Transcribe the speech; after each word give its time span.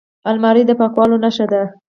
الماري 0.29 0.63
د 0.65 0.71
پاکوالي 0.79 1.17
نښه 1.23 1.45
ده 1.51 1.63